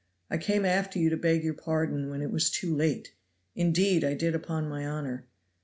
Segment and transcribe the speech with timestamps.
[0.31, 3.13] I came after you to beg your pardon, when it was too late;
[3.53, 5.27] indeed I did, upon my honor.